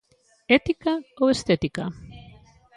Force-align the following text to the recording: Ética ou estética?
Ética 0.57 0.93
ou 1.21 1.27
estética? 1.35 1.83